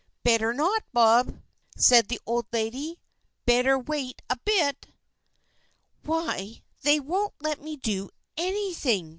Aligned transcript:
"Better 0.23 0.51
not, 0.51 0.83
Bob!" 0.93 1.43
said 1.77 2.07
the 2.07 2.19
old 2.25 2.47
lady. 2.51 2.97
"Better 3.45 3.77
wait 3.77 4.23
a 4.31 4.37
bit!" 4.45 4.87
"Why, 6.01 6.63
they 6.81 6.99
won't 6.99 7.35
let 7.39 7.61
me 7.61 7.75
do 7.77 8.09
anything!" 8.35 9.09